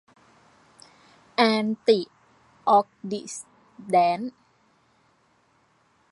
[1.35, 1.99] แอนติ
[2.69, 3.23] ออกซิ
[3.89, 4.35] แดนท์